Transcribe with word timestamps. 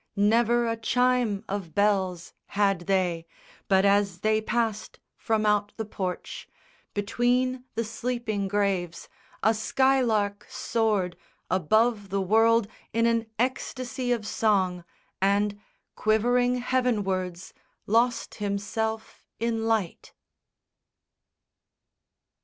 Never 0.15 0.67
a 0.67 0.75
chime 0.77 1.45
of 1.47 1.75
bells 1.75 2.33
Had 2.47 2.87
they: 2.87 3.27
but 3.67 3.85
as 3.85 4.21
they 4.21 4.41
passed 4.41 4.99
from 5.15 5.45
out 5.45 5.73
the 5.77 5.85
porch 5.85 6.49
Between 6.95 7.65
the 7.75 7.83
sleeping 7.83 8.47
graves, 8.47 9.07
a 9.43 9.53
skylark 9.53 10.47
soared 10.49 11.15
Above 11.51 12.09
the 12.09 12.19
world 12.19 12.67
in 12.93 13.05
an 13.05 13.27
ecstasy 13.37 14.11
of 14.11 14.25
song, 14.25 14.83
And 15.21 15.59
quivering 15.95 16.55
heavenwards, 16.61 17.53
lost 17.85 18.33
himself 18.41 19.23
in 19.39 19.67
light. 19.67 20.13